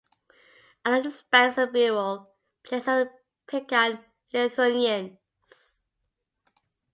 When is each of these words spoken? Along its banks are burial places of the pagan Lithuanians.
Along 0.83 1.05
its 1.05 1.21
banks 1.21 1.59
are 1.59 1.67
burial 1.71 2.33
places 2.63 2.87
of 2.87 3.09
the 3.09 3.11
pagan 3.45 3.99
Lithuanians. 4.33 5.19